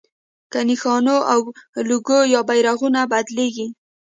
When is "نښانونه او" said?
0.67-1.41